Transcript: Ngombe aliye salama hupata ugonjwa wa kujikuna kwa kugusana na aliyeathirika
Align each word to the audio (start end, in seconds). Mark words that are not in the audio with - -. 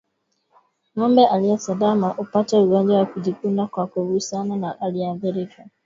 Ngombe 0.95 1.25
aliye 1.27 1.57
salama 1.57 2.09
hupata 2.09 2.59
ugonjwa 2.59 2.97
wa 2.97 3.05
kujikuna 3.05 3.67
kwa 3.67 3.87
kugusana 3.87 4.55
na 4.55 4.81
aliyeathirika 4.81 5.65